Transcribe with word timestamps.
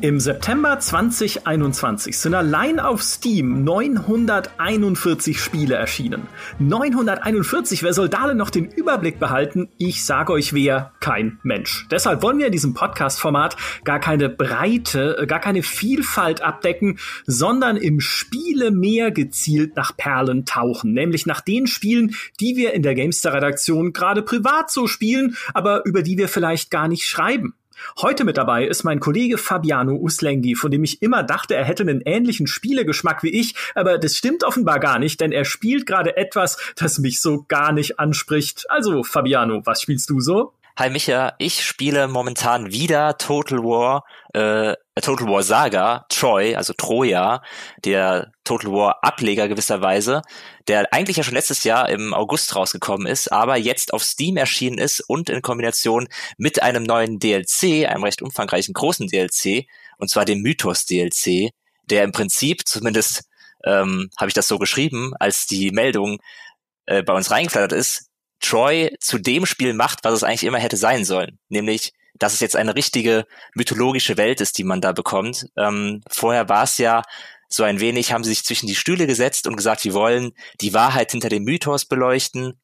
Im 0.00 0.20
September 0.20 0.78
2021 0.78 2.16
sind 2.16 2.32
allein 2.32 2.78
auf 2.78 3.02
Steam 3.02 3.64
941 3.64 5.40
Spiele 5.40 5.74
erschienen. 5.74 6.28
941, 6.60 7.82
wer 7.82 7.92
soll 7.92 8.08
da 8.08 8.28
denn 8.28 8.36
noch 8.36 8.50
den 8.50 8.66
Überblick 8.66 9.18
behalten? 9.18 9.70
Ich 9.76 10.04
sage 10.04 10.32
euch 10.32 10.52
wer, 10.52 10.92
kein 11.00 11.40
Mensch. 11.42 11.88
Deshalb 11.90 12.22
wollen 12.22 12.38
wir 12.38 12.46
in 12.46 12.52
diesem 12.52 12.74
Podcast-Format 12.74 13.56
gar 13.82 13.98
keine 13.98 14.28
Breite, 14.28 15.24
gar 15.26 15.40
keine 15.40 15.64
Vielfalt 15.64 16.42
abdecken, 16.42 17.00
sondern 17.26 17.76
im 17.76 17.98
Spiele 17.98 18.70
mehr 18.70 19.10
gezielt 19.10 19.74
nach 19.74 19.96
Perlen 19.96 20.44
tauchen. 20.44 20.92
Nämlich 20.92 21.26
nach 21.26 21.40
den 21.40 21.66
Spielen, 21.66 22.14
die 22.38 22.54
wir 22.54 22.72
in 22.72 22.84
der 22.84 22.94
Gamester-Redaktion 22.94 23.92
gerade 23.92 24.22
privat 24.22 24.70
so 24.70 24.86
spielen, 24.86 25.36
aber 25.54 25.84
über 25.86 26.02
die 26.02 26.18
wir 26.18 26.28
vielleicht 26.28 26.70
gar 26.70 26.86
nicht 26.86 27.04
schreiben. 27.04 27.54
Heute 28.00 28.24
mit 28.24 28.36
dabei 28.36 28.66
ist 28.66 28.84
mein 28.84 29.00
Kollege 29.00 29.38
Fabiano 29.38 29.94
Uslengi, 29.94 30.54
von 30.54 30.70
dem 30.70 30.84
ich 30.84 31.02
immer 31.02 31.22
dachte, 31.22 31.54
er 31.54 31.64
hätte 31.64 31.82
einen 31.82 32.00
ähnlichen 32.00 32.46
Spielegeschmack 32.46 33.22
wie 33.22 33.30
ich, 33.30 33.54
aber 33.74 33.98
das 33.98 34.16
stimmt 34.16 34.44
offenbar 34.44 34.80
gar 34.80 34.98
nicht, 34.98 35.20
denn 35.20 35.32
er 35.32 35.44
spielt 35.44 35.86
gerade 35.86 36.16
etwas, 36.16 36.58
das 36.76 36.98
mich 36.98 37.20
so 37.20 37.44
gar 37.48 37.72
nicht 37.72 37.98
anspricht. 37.98 38.66
Also, 38.68 39.02
Fabiano, 39.02 39.62
was 39.64 39.82
spielst 39.82 40.10
du 40.10 40.20
so? 40.20 40.52
Hi 40.78 40.90
Micha, 40.90 41.34
ich 41.38 41.64
spiele 41.64 42.06
momentan 42.06 42.70
wieder 42.70 43.18
Total 43.18 43.58
War, 43.64 44.04
äh, 44.32 44.76
Total 45.02 45.26
War 45.26 45.42
Saga, 45.42 46.06
Troy, 46.08 46.54
also 46.54 46.72
Troja, 46.72 47.42
der 47.84 48.30
Total 48.44 48.70
War 48.70 49.02
Ableger 49.02 49.48
gewisserweise, 49.48 50.22
der 50.68 50.92
eigentlich 50.92 51.16
ja 51.16 51.24
schon 51.24 51.34
letztes 51.34 51.64
Jahr 51.64 51.88
im 51.88 52.14
August 52.14 52.54
rausgekommen 52.54 53.08
ist, 53.08 53.32
aber 53.32 53.56
jetzt 53.56 53.92
auf 53.92 54.04
Steam 54.04 54.36
erschienen 54.36 54.78
ist 54.78 55.00
und 55.00 55.30
in 55.30 55.42
Kombination 55.42 56.06
mit 56.36 56.62
einem 56.62 56.84
neuen 56.84 57.18
DLC, 57.18 57.88
einem 57.88 58.04
recht 58.04 58.22
umfangreichen 58.22 58.72
großen 58.72 59.08
DLC, 59.08 59.66
und 59.96 60.10
zwar 60.10 60.26
dem 60.26 60.42
Mythos 60.42 60.84
DLC, 60.84 61.50
der 61.90 62.04
im 62.04 62.12
Prinzip, 62.12 62.68
zumindest 62.68 63.24
ähm, 63.64 64.10
habe 64.16 64.28
ich 64.28 64.34
das 64.34 64.46
so 64.46 64.60
geschrieben, 64.60 65.12
als 65.18 65.46
die 65.46 65.72
Meldung 65.72 66.18
äh, 66.86 67.02
bei 67.02 67.14
uns 67.14 67.32
reingeflattert 67.32 67.72
ist, 67.72 68.07
Troy 68.40 68.94
zu 69.00 69.18
dem 69.18 69.46
Spiel 69.46 69.74
macht, 69.74 70.04
was 70.04 70.14
es 70.14 70.24
eigentlich 70.24 70.44
immer 70.44 70.58
hätte 70.58 70.76
sein 70.76 71.04
sollen. 71.04 71.38
Nämlich, 71.48 71.92
dass 72.14 72.34
es 72.34 72.40
jetzt 72.40 72.56
eine 72.56 72.74
richtige 72.74 73.26
mythologische 73.54 74.16
Welt 74.16 74.40
ist, 74.40 74.58
die 74.58 74.64
man 74.64 74.80
da 74.80 74.92
bekommt. 74.92 75.46
Ähm, 75.56 76.02
vorher 76.08 76.48
war 76.48 76.64
es 76.64 76.78
ja 76.78 77.02
so 77.48 77.62
ein 77.62 77.80
wenig, 77.80 78.12
haben 78.12 78.24
sie 78.24 78.30
sich 78.30 78.44
zwischen 78.44 78.66
die 78.66 78.74
Stühle 78.74 79.06
gesetzt 79.06 79.46
und 79.46 79.56
gesagt, 79.56 79.84
wir 79.84 79.94
wollen 79.94 80.32
die 80.60 80.74
Wahrheit 80.74 81.12
hinter 81.12 81.28
dem 81.28 81.44
Mythos 81.44 81.84
beleuchten. 81.84 82.60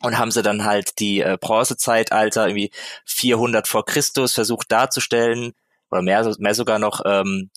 Und 0.00 0.16
haben 0.16 0.30
sie 0.30 0.44
dann 0.44 0.64
halt 0.64 1.00
die 1.00 1.20
äh, 1.22 1.36
Bronzezeitalter 1.40 2.46
irgendwie 2.46 2.70
400 3.04 3.66
vor 3.66 3.84
Christus 3.84 4.32
versucht 4.32 4.70
darzustellen 4.70 5.54
oder 5.90 6.02
mehr, 6.02 6.36
mehr 6.38 6.54
sogar 6.54 6.78
noch 6.78 7.02
ähm, 7.04 7.50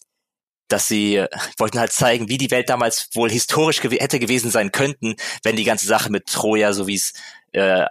dass 0.72 0.88
sie 0.88 1.18
äh, 1.18 1.28
wollten 1.58 1.80
halt 1.80 1.92
zeigen, 1.92 2.30
wie 2.30 2.38
die 2.38 2.52
Welt 2.52 2.70
damals 2.70 3.10
wohl 3.14 3.30
historisch 3.30 3.82
gew 3.82 3.92
hätte 3.92 4.20
gewesen 4.20 4.52
sein 4.52 4.72
könnten, 4.72 5.16
wenn 5.44 5.56
die 5.56 5.64
ganze 5.64 5.88
Sache 5.88 6.12
mit 6.12 6.28
Troja, 6.28 6.74
so 6.74 6.88
wie 6.88 6.96
es 6.96 7.14
äh, 7.54 7.86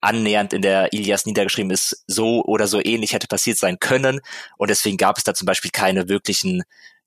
annähernd 0.00 0.52
in 0.52 0.62
der 0.62 0.92
Ilias 0.92 1.26
niedergeschrieben 1.26 1.70
ist, 1.70 2.04
so 2.06 2.44
oder 2.44 2.66
so 2.66 2.80
ähnlich 2.84 3.14
hätte 3.14 3.26
passiert 3.26 3.56
sein 3.56 3.78
können. 3.78 4.20
Und 4.58 4.68
deswegen 4.68 4.96
gab 4.96 5.16
es 5.16 5.24
da 5.24 5.34
zum 5.34 5.46
Beispiel 5.46 5.70
keine 5.70 6.08
wirklichen 6.08 6.62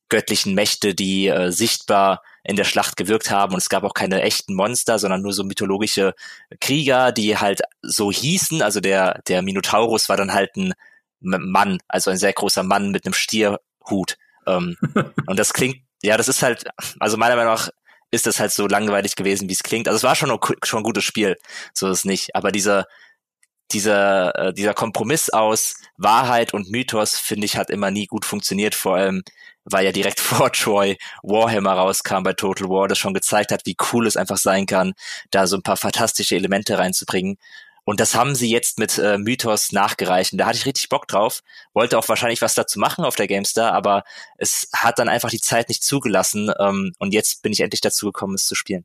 göttlichen 0.10 0.56
Mächte, 0.56 0.96
die 0.96 1.28
äh, 1.28 1.52
sichtbar 1.52 2.24
in 2.44 2.56
der 2.56 2.64
Schlacht 2.64 2.96
gewirkt 2.96 3.30
haben. 3.30 3.54
Und 3.54 3.60
es 3.60 3.70
gab 3.70 3.84
auch 3.84 3.94
keine 3.94 4.22
echten 4.22 4.54
Monster, 4.54 5.00
sondern 5.00 5.22
nur 5.22 5.34
so 5.34 5.44
mythologische 5.44 6.14
Krieger, 6.62 7.12
die 7.12 7.38
halt 7.38 7.62
so 7.82 8.12
hießen. 8.12 8.62
Also 8.62 8.80
der, 8.80 9.22
der 9.28 9.42
Minotaurus 9.42 10.08
war 10.10 10.18
dann 10.18 10.34
halt 10.34 10.56
ein 10.56 10.74
Mann, 11.20 11.80
also 11.88 12.10
ein 12.10 12.18
sehr 12.18 12.34
großer 12.34 12.64
Mann 12.64 12.92
mit 12.92 13.06
einem 13.06 13.14
Stierhut. 13.14 14.18
Ähm, 14.46 14.78
und 15.28 15.38
das 15.38 15.54
klingt, 15.54 15.78
ja, 16.02 16.16
das 16.16 16.30
ist 16.30 16.42
halt, 16.42 16.66
also 17.00 17.18
meiner 17.18 17.36
Meinung 17.36 17.54
nach 17.54 17.70
ist 18.12 18.26
das 18.26 18.40
halt 18.40 18.52
so 18.52 18.68
langweilig 18.68 19.16
gewesen, 19.16 19.50
wie 19.50 19.54
es 19.54 19.64
klingt. 19.64 19.88
Also 19.88 19.98
es 19.98 20.04
war 20.04 20.16
schon, 20.16 20.38
schon 20.64 20.80
ein 20.80 20.84
gutes 20.84 21.04
Spiel, 21.04 21.38
so 21.74 21.88
ist 21.88 22.00
es 22.00 22.06
nicht. 22.06 22.36
Aber 22.36 22.52
dieser, 22.52 22.86
dieser, 23.72 24.36
äh, 24.36 24.54
dieser 24.54 24.74
Kompromiss 24.74 25.30
aus 25.30 25.76
Wahrheit 25.98 26.54
und 26.54 26.70
Mythos, 26.70 27.18
finde 27.18 27.46
ich, 27.46 27.58
hat 27.58 27.70
immer 27.70 27.92
nie 27.92 28.08
gut 28.08 28.26
funktioniert, 28.26 28.76
vor 28.76 28.96
allem, 28.96 29.24
weil 29.66 29.86
ja 29.86 29.92
direkt 29.92 30.20
vor 30.22 30.52
Troy 30.52 30.98
Warhammer 31.24 31.74
rauskam 31.74 32.24
bei 32.24 32.34
Total 32.34 32.70
War, 32.70 32.88
das 32.88 32.98
schon 32.98 33.14
gezeigt 33.14 33.52
hat, 33.52 33.66
wie 33.66 33.76
cool 33.92 34.08
es 34.08 34.18
einfach 34.18 34.38
sein 34.38 34.66
kann, 34.66 34.94
da 35.32 35.48
so 35.48 35.58
ein 35.58 35.64
paar 35.64 35.78
fantastische 35.78 36.36
Elemente 36.36 36.78
reinzubringen. 36.78 37.38
Und 37.88 38.02
das 38.02 38.16
haben 38.16 38.36
sie 38.36 38.50
jetzt 38.50 38.80
mit 38.80 38.98
äh, 38.98 39.18
Mythos 39.18 39.72
nachgereicht. 39.72 40.34
Und 40.34 40.40
da 40.40 40.48
hatte 40.48 40.58
ich 40.58 40.66
richtig 40.66 40.90
Bock 40.90 41.08
drauf. 41.08 41.42
Wollte 41.74 41.98
auch 41.98 42.10
wahrscheinlich 42.10 42.42
was 42.42 42.54
dazu 42.54 42.80
machen 42.80 43.06
auf 43.06 43.16
der 43.16 43.28
GameStar, 43.28 43.72
aber 43.72 44.04
es 44.38 44.68
hat 44.74 45.00
dann 45.00 45.08
einfach 45.08 45.30
die 45.30 45.40
Zeit 45.40 45.70
nicht 45.70 45.86
zugelassen. 45.86 46.52
Ähm, 46.60 46.92
und 47.00 47.14
jetzt 47.14 47.44
bin 47.44 47.54
ich 47.54 47.62
endlich 47.62 47.80
dazu 47.80 48.08
gekommen, 48.08 48.36
es 48.36 48.46
zu 48.46 48.56
spielen. 48.56 48.84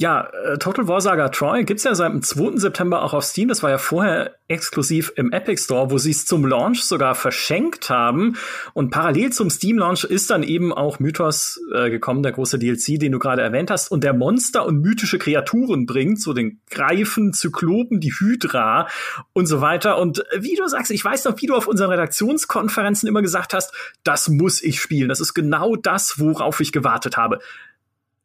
Ja, 0.00 0.30
äh, 0.46 0.56
Total 0.56 0.88
War 0.88 1.02
Saga 1.02 1.28
Troy 1.28 1.62
gibt's 1.64 1.84
ja 1.84 1.94
seit 1.94 2.10
dem 2.10 2.22
2. 2.22 2.56
September 2.56 3.02
auch 3.02 3.12
auf 3.12 3.22
Steam. 3.22 3.48
Das 3.48 3.62
war 3.62 3.68
ja 3.68 3.76
vorher 3.76 4.34
exklusiv 4.48 5.12
im 5.16 5.30
Epic 5.30 5.62
Store, 5.62 5.90
wo 5.90 5.98
sie 5.98 6.12
es 6.12 6.24
zum 6.24 6.46
Launch 6.46 6.84
sogar 6.84 7.14
verschenkt 7.14 7.90
haben. 7.90 8.38
Und 8.72 8.92
parallel 8.92 9.30
zum 9.30 9.50
Steam 9.50 9.76
Launch 9.76 10.04
ist 10.04 10.30
dann 10.30 10.42
eben 10.42 10.72
auch 10.72 11.00
Mythos 11.00 11.60
äh, 11.74 11.90
gekommen, 11.90 12.22
der 12.22 12.32
große 12.32 12.58
DLC, 12.58 12.98
den 12.98 13.12
du 13.12 13.18
gerade 13.18 13.42
erwähnt 13.42 13.70
hast, 13.70 13.90
und 13.90 14.02
der 14.02 14.14
Monster 14.14 14.64
und 14.64 14.80
mythische 14.80 15.18
Kreaturen 15.18 15.84
bringt, 15.84 16.18
so 16.18 16.32
den 16.32 16.62
Greifen, 16.70 17.34
Zyklopen, 17.34 18.00
die 18.00 18.14
Hydra 18.18 18.88
und 19.34 19.44
so 19.44 19.60
weiter. 19.60 19.98
Und 19.98 20.24
wie 20.34 20.56
du 20.56 20.66
sagst, 20.66 20.92
ich 20.92 21.04
weiß 21.04 21.24
noch, 21.26 21.38
wie 21.42 21.46
du 21.46 21.54
auf 21.54 21.66
unseren 21.66 21.90
Redaktionskonferenzen 21.90 23.06
immer 23.06 23.20
gesagt 23.20 23.52
hast, 23.52 23.74
das 24.02 24.30
muss 24.30 24.62
ich 24.62 24.80
spielen. 24.80 25.10
Das 25.10 25.20
ist 25.20 25.34
genau 25.34 25.76
das, 25.76 26.18
worauf 26.18 26.60
ich 26.60 26.72
gewartet 26.72 27.18
habe. 27.18 27.40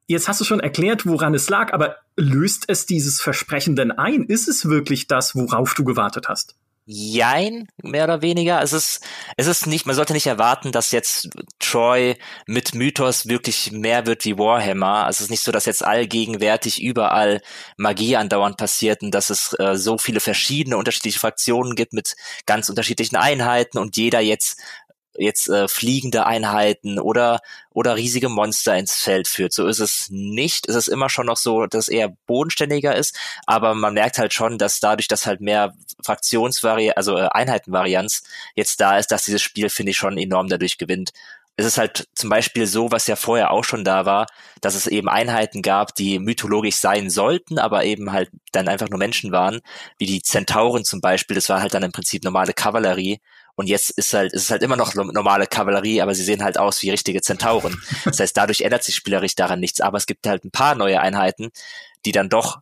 Jetzt 0.08 0.28
hast 0.28 0.40
du 0.40 0.46
schon 0.46 0.60
erklärt, 0.60 1.06
woran 1.06 1.34
es 1.34 1.50
lag, 1.50 1.74
aber 1.74 1.98
löst 2.16 2.66
es 2.68 2.86
dieses 2.86 3.22
Versprechen 3.22 3.76
denn 3.76 3.92
ein? 3.92 4.26
Ist 4.26 4.48
es 4.48 4.70
wirklich 4.70 5.08
das, 5.08 5.36
worauf 5.36 5.74
du 5.74 5.84
gewartet 5.84 6.30
hast? 6.30 6.56
Jein, 6.88 7.68
mehr 7.82 8.04
oder 8.04 8.22
weniger. 8.22 8.62
Es 8.62 8.72
ist, 8.72 9.04
es 9.38 9.48
ist 9.48 9.66
nicht, 9.66 9.88
man 9.88 9.96
sollte 9.96 10.14
nicht 10.14 10.28
erwarten, 10.28 10.72
dass 10.72 10.92
jetzt 10.92 11.30
Troy 11.58 12.16
mit 12.46 12.76
Mythos 12.76 13.28
wirklich 13.28 13.72
mehr 13.72 14.06
wird 14.06 14.24
wie 14.24 14.38
Warhammer. 14.38 15.08
Es 15.10 15.20
ist 15.20 15.32
nicht 15.32 15.42
so, 15.42 15.52
dass 15.52 15.66
jetzt 15.66 15.84
allgegenwärtig 15.84 16.84
überall 16.84 17.42
Magie 17.76 18.16
andauernd 18.18 18.58
passiert 18.58 19.02
und 19.02 19.10
dass 19.10 19.32
es 19.32 19.56
äh, 19.58 19.76
so 19.76 19.98
viele 19.98 20.20
verschiedene 20.20 20.78
unterschiedliche 20.78 21.18
Fraktionen 21.18 21.74
gibt 21.74 21.94
mit 21.94 22.16
ganz 22.46 22.70
unterschiedlichen 22.70 23.16
Einheiten 23.16 23.80
und 23.80 23.98
jeder 23.98 24.20
jetzt 24.20 24.62
jetzt 25.18 25.50
äh, 25.50 25.68
fliegende 25.68 26.26
Einheiten 26.26 27.00
oder 27.00 27.40
oder 27.72 27.96
riesige 27.96 28.30
Monster 28.30 28.78
ins 28.78 28.96
Feld 28.96 29.28
führt. 29.28 29.54
So 29.54 29.68
ist 29.68 29.80
es 29.80 30.08
nicht. 30.10 30.68
Es 30.70 30.76
ist 30.76 30.88
immer 30.88 31.10
schon 31.10 31.26
noch 31.26 31.38
so, 31.38 31.66
dass 31.66 31.86
es 31.86 31.90
eher 31.90 32.10
bodenständiger 32.26 32.96
ist, 32.96 33.18
aber 33.46 33.76
man 33.76 33.94
merkt 33.94 34.18
halt 34.18 34.34
schon, 34.34 34.58
dass 34.58 34.80
dadurch, 34.80 35.08
dass 35.08 35.26
halt 35.26 35.42
mehr 35.42 35.74
Fraktionsvarianz, 36.04 36.98
also 36.98 37.18
äh, 37.18 37.28
Einheitenvarianz 37.32 38.24
jetzt 38.56 38.80
da 38.80 38.98
ist, 38.98 39.12
dass 39.12 39.26
dieses 39.26 39.42
Spiel 39.42 39.70
finde 39.70 39.92
ich 39.92 39.98
schon 39.98 40.18
enorm 40.18 40.48
dadurch 40.48 40.78
gewinnt. 40.78 41.12
Es 41.58 41.66
ist 41.66 41.78
halt 41.78 42.08
zum 42.16 42.30
Beispiel 42.30 42.68
so, 42.68 42.92
was 42.92 43.08
ja 43.08 43.16
vorher 43.16 43.52
auch 43.52 43.64
schon 43.64 43.86
da 43.86 44.06
war, 44.06 44.28
dass 44.60 44.76
es 44.76 44.88
eben 44.88 45.08
Einheiten 45.08 45.62
gab, 45.62 45.96
die 45.96 46.20
mythologisch 46.20 46.76
sein 46.76 47.10
sollten, 47.10 47.60
aber 47.60 47.86
eben 47.86 48.12
halt 48.12 48.30
dann 48.52 48.68
einfach 48.68 48.90
nur 48.90 49.00
Menschen 49.00 49.32
waren, 49.32 49.62
wie 49.98 50.06
die 50.06 50.22
Zentauren 50.22 50.84
zum 50.84 51.00
Beispiel. 51.00 51.36
Das 51.36 51.48
war 51.48 51.62
halt 51.62 51.74
dann 51.74 51.84
im 51.84 51.94
Prinzip 51.94 52.24
normale 52.26 52.54
Kavallerie 52.54 53.22
und 53.56 53.68
jetzt 53.68 53.92
ist 53.92 54.14
halt, 54.14 54.34
ist 54.34 54.44
es 54.44 54.52
halt 54.52 54.64
immer 54.64 54.76
noch 54.76 54.94
normale 54.96 55.48
Kavallerie, 55.48 56.02
aber 56.02 56.14
sie 56.14 56.24
sehen 56.24 56.44
halt 56.44 56.58
aus 56.58 56.82
wie 56.82 56.90
richtige 56.90 57.22
Zentauren. 57.22 57.82
Das 58.04 58.20
heißt, 58.20 58.36
dadurch 58.36 58.62
ändert 58.62 58.84
sich 58.84 58.96
spielerisch 58.96 59.36
daran 59.36 59.60
nichts. 59.60 59.82
Aber 59.82 59.98
es 59.98 60.06
gibt 60.06 60.28
halt 60.28 60.44
ein 60.44 60.52
paar 60.52 60.76
neue 60.76 61.00
Einheiten, 61.00 61.50
die 62.06 62.12
dann 62.12 62.30
doch 62.30 62.60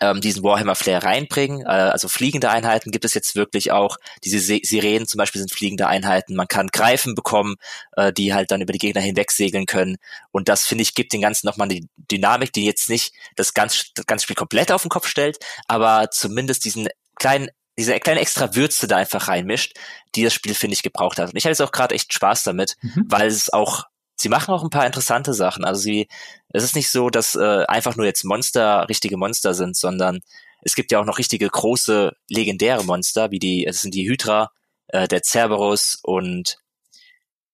ähm, 0.00 0.20
diesen 0.20 0.42
Warhammer 0.42 0.74
Flair 0.74 1.02
reinbringen. 1.02 1.62
Äh, 1.62 1.68
also 1.68 2.08
fliegende 2.08 2.50
Einheiten 2.50 2.90
gibt 2.90 3.04
es 3.04 3.14
jetzt 3.14 3.36
wirklich 3.36 3.72
auch. 3.72 3.96
Diese 4.24 4.38
Sirenen 4.38 5.06
zum 5.06 5.18
Beispiel 5.18 5.40
sind 5.40 5.52
fliegende 5.52 5.86
Einheiten. 5.86 6.34
Man 6.34 6.48
kann 6.48 6.68
Greifen 6.68 7.14
bekommen, 7.14 7.56
äh, 7.96 8.12
die 8.12 8.34
halt 8.34 8.50
dann 8.50 8.60
über 8.60 8.72
die 8.72 8.78
Gegner 8.78 9.00
hinweg 9.00 9.30
segeln 9.30 9.66
können. 9.66 9.96
Und 10.30 10.48
das 10.48 10.66
finde 10.66 10.82
ich 10.82 10.94
gibt 10.94 11.12
den 11.12 11.20
Ganzen 11.20 11.46
nochmal 11.46 11.68
die 11.68 11.88
Dynamik, 11.96 12.52
die 12.52 12.64
jetzt 12.64 12.88
nicht 12.88 13.12
das 13.36 13.54
ganze, 13.54 13.86
das 13.94 14.06
ganze 14.06 14.24
Spiel 14.24 14.36
komplett 14.36 14.72
auf 14.72 14.82
den 14.82 14.90
Kopf 14.90 15.06
stellt, 15.06 15.38
aber 15.66 16.10
zumindest 16.10 16.64
diesen 16.64 16.88
kleinen 17.16 17.48
diese 17.78 17.98
kleine 18.00 18.20
extra 18.20 18.54
Würze 18.54 18.88
da 18.88 18.96
einfach 18.96 19.28
reinmischt, 19.28 19.74
die 20.14 20.24
das 20.24 20.34
Spiel, 20.34 20.54
finde 20.54 20.74
ich, 20.74 20.82
gebraucht 20.82 21.18
hat. 21.18 21.30
Und 21.30 21.36
ich 21.36 21.44
hatte 21.44 21.52
jetzt 21.52 21.62
auch 21.62 21.72
gerade 21.72 21.94
echt 21.94 22.12
Spaß 22.12 22.42
damit, 22.42 22.76
mhm. 22.82 23.04
weil 23.08 23.28
es 23.28 23.52
auch, 23.52 23.84
sie 24.16 24.28
machen 24.28 24.52
auch 24.52 24.64
ein 24.64 24.70
paar 24.70 24.84
interessante 24.84 25.32
Sachen. 25.32 25.64
Also 25.64 25.80
sie, 25.80 26.08
es 26.48 26.64
ist 26.64 26.74
nicht 26.74 26.90
so, 26.90 27.08
dass 27.08 27.36
äh, 27.36 27.64
einfach 27.66 27.96
nur 27.96 28.04
jetzt 28.04 28.24
Monster 28.24 28.88
richtige 28.88 29.16
Monster 29.16 29.54
sind, 29.54 29.76
sondern 29.76 30.20
es 30.62 30.74
gibt 30.74 30.90
ja 30.90 30.98
auch 30.98 31.04
noch 31.04 31.18
richtige 31.18 31.48
große 31.48 32.16
legendäre 32.28 32.84
Monster, 32.84 33.30
wie 33.30 33.38
die, 33.38 33.64
es 33.64 33.80
sind 33.80 33.94
die 33.94 34.08
Hydra, 34.08 34.50
äh, 34.88 35.06
der 35.06 35.22
Cerberus 35.22 35.98
und 36.02 36.58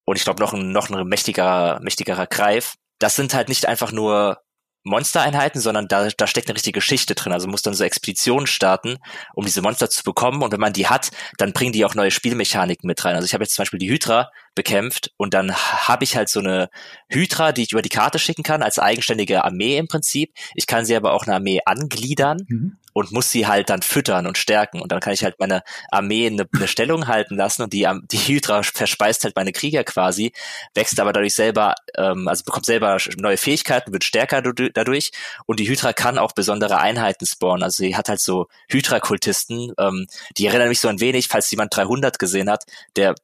und 0.06 0.16
ich 0.16 0.24
glaube 0.24 0.40
noch 0.40 0.52
ein 0.52 0.70
noch 0.70 0.90
ein 0.90 1.06
mächtigerer 1.06 1.80
mächtigerer 1.80 2.26
Greif. 2.26 2.76
Das 2.98 3.16
sind 3.16 3.34
halt 3.34 3.48
nicht 3.48 3.66
einfach 3.66 3.90
nur 3.90 4.38
Monstereinheiten, 4.84 5.60
sondern 5.60 5.88
da, 5.88 6.08
da 6.16 6.26
steckt 6.26 6.48
eine 6.48 6.54
richtige 6.54 6.78
Geschichte 6.78 7.14
drin. 7.14 7.32
Also 7.32 7.48
muss 7.48 7.62
dann 7.62 7.74
so 7.74 7.84
Expeditionen 7.84 8.46
starten, 8.46 8.98
um 9.34 9.44
diese 9.44 9.62
Monster 9.62 9.90
zu 9.90 10.04
bekommen. 10.04 10.42
Und 10.42 10.52
wenn 10.52 10.60
man 10.60 10.72
die 10.72 10.86
hat, 10.86 11.10
dann 11.38 11.52
bringen 11.52 11.72
die 11.72 11.84
auch 11.84 11.94
neue 11.94 12.10
Spielmechaniken 12.10 12.86
mit 12.86 13.04
rein. 13.04 13.16
Also 13.16 13.26
ich 13.26 13.34
habe 13.34 13.44
jetzt 13.44 13.54
zum 13.54 13.62
Beispiel 13.62 13.78
die 13.78 13.90
Hydra 13.90 14.30
bekämpft 14.54 15.10
und 15.16 15.34
dann 15.34 15.54
habe 15.54 16.04
ich 16.04 16.16
halt 16.16 16.28
so 16.28 16.40
eine 16.40 16.68
Hydra, 17.08 17.52
die 17.52 17.62
ich 17.62 17.72
über 17.72 17.82
die 17.82 17.88
Karte 17.88 18.18
schicken 18.18 18.42
kann, 18.42 18.62
als 18.62 18.78
eigenständige 18.78 19.44
Armee 19.44 19.78
im 19.78 19.88
Prinzip. 19.88 20.32
Ich 20.54 20.66
kann 20.66 20.84
sie 20.84 20.94
aber 20.94 21.12
auch 21.12 21.26
eine 21.26 21.34
Armee 21.36 21.60
angliedern. 21.64 22.38
Mhm 22.46 22.78
und 22.94 23.12
muss 23.12 23.30
sie 23.30 23.46
halt 23.46 23.68
dann 23.68 23.82
füttern 23.82 24.26
und 24.26 24.38
stärken. 24.38 24.80
Und 24.80 24.90
dann 24.90 25.00
kann 25.00 25.12
ich 25.12 25.24
halt 25.24 25.38
meine 25.38 25.62
Armee 25.90 26.26
in 26.26 26.40
eine, 26.40 26.48
eine 26.54 26.68
Stellung 26.68 27.08
halten 27.08 27.36
lassen 27.36 27.62
und 27.62 27.72
die, 27.72 27.86
die 28.10 28.16
Hydra 28.16 28.62
verspeist 28.62 29.24
halt 29.24 29.36
meine 29.36 29.52
Krieger 29.52 29.84
quasi, 29.84 30.32
wächst 30.74 30.98
aber 31.00 31.12
dadurch 31.12 31.34
selber, 31.34 31.74
ähm, 31.98 32.28
also 32.28 32.44
bekommt 32.44 32.64
selber 32.64 32.96
neue 33.18 33.36
Fähigkeiten, 33.36 33.92
wird 33.92 34.04
stärker 34.04 34.40
dadurch. 34.42 35.10
Und 35.44 35.58
die 35.58 35.68
Hydra 35.68 35.92
kann 35.92 36.18
auch 36.18 36.32
besondere 36.32 36.78
Einheiten 36.78 37.26
spawnen. 37.26 37.64
Also 37.64 37.82
sie 37.82 37.96
hat 37.96 38.08
halt 38.08 38.20
so 38.20 38.46
Hydra-Kultisten, 38.70 39.72
ähm, 39.78 40.06
die 40.38 40.46
erinnern 40.46 40.68
mich 40.68 40.80
so 40.80 40.88
ein 40.88 41.00
wenig, 41.00 41.26
falls 41.28 41.50
jemand 41.50 41.76
300 41.76 42.18
gesehen 42.18 42.48
hat, 42.48 42.64
der 42.94 43.16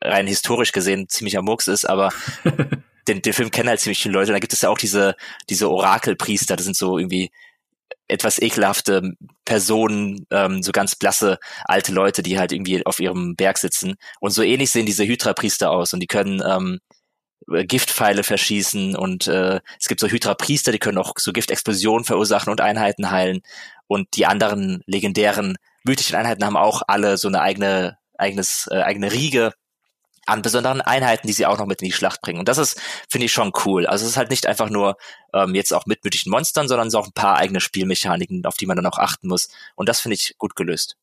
rein 0.00 0.28
historisch 0.28 0.70
gesehen 0.70 1.08
ziemlicher 1.08 1.42
Murks 1.42 1.66
ist, 1.66 1.84
aber 1.84 2.12
den, 3.08 3.20
den 3.20 3.32
Film 3.32 3.50
kennen 3.50 3.68
halt 3.68 3.80
ziemlich 3.80 4.00
viele 4.00 4.14
Leute. 4.14 4.30
Und 4.30 4.34
da 4.34 4.38
gibt 4.38 4.52
es 4.52 4.60
ja 4.60 4.68
auch 4.68 4.78
diese, 4.78 5.16
diese 5.50 5.68
Orakelpriester, 5.68 6.54
das 6.54 6.64
sind 6.64 6.76
so 6.76 6.98
irgendwie 6.98 7.32
etwas 8.08 8.40
ekelhafte 8.40 9.12
Personen, 9.44 10.26
ähm, 10.30 10.62
so 10.62 10.72
ganz 10.72 10.96
blasse 10.96 11.38
alte 11.64 11.92
Leute, 11.92 12.22
die 12.22 12.38
halt 12.38 12.52
irgendwie 12.52 12.84
auf 12.84 13.00
ihrem 13.00 13.36
Berg 13.36 13.58
sitzen. 13.58 13.96
Und 14.20 14.30
so 14.30 14.42
ähnlich 14.42 14.70
sehen 14.70 14.86
diese 14.86 15.04
Hydra-Priester 15.04 15.70
aus 15.70 15.92
und 15.92 16.00
die 16.00 16.06
können 16.06 16.42
ähm, 16.46 16.80
Giftpfeile 17.46 18.24
verschießen 18.24 18.94
und 18.94 19.26
äh, 19.26 19.60
es 19.78 19.88
gibt 19.88 20.00
so 20.00 20.08
Hydra-Priester, 20.08 20.72
die 20.72 20.78
können 20.78 20.98
auch 20.98 21.14
so 21.16 21.32
Giftexplosionen 21.32 22.04
verursachen 22.04 22.50
und 22.50 22.60
Einheiten 22.60 23.10
heilen. 23.10 23.40
Und 23.86 24.16
die 24.16 24.26
anderen 24.26 24.82
legendären 24.86 25.56
mythischen 25.82 26.16
Einheiten 26.16 26.44
haben 26.44 26.56
auch 26.58 26.82
alle 26.88 27.16
so 27.16 27.28
eine 27.28 27.40
eigene 27.40 27.96
eigenes 28.18 28.68
äh, 28.70 28.82
eigene 28.82 29.12
Riege 29.12 29.52
an 30.28 30.42
besonderen 30.42 30.80
Einheiten, 30.80 31.26
die 31.26 31.32
sie 31.32 31.46
auch 31.46 31.58
noch 31.58 31.66
mit 31.66 31.80
in 31.80 31.86
die 31.86 31.92
Schlacht 31.92 32.20
bringen. 32.20 32.38
Und 32.38 32.48
das 32.48 32.58
ist, 32.58 32.80
finde 33.08 33.26
ich, 33.26 33.32
schon 33.32 33.52
cool. 33.64 33.86
Also 33.86 34.04
es 34.04 34.12
ist 34.12 34.16
halt 34.16 34.30
nicht 34.30 34.46
einfach 34.46 34.68
nur 34.70 34.96
ähm, 35.32 35.54
jetzt 35.54 35.72
auch 35.72 35.86
mit 35.86 36.04
mythischen 36.04 36.30
Monstern, 36.30 36.68
sondern 36.68 36.88
es 36.88 36.94
auch 36.94 37.06
ein 37.06 37.12
paar 37.12 37.36
eigene 37.36 37.60
Spielmechaniken, 37.60 38.44
auf 38.44 38.56
die 38.56 38.66
man 38.66 38.76
dann 38.76 38.86
auch 38.86 38.98
achten 38.98 39.28
muss. 39.28 39.48
Und 39.74 39.88
das 39.88 40.00
finde 40.00 40.16
ich 40.16 40.34
gut 40.38 40.54
gelöst. 40.54 40.96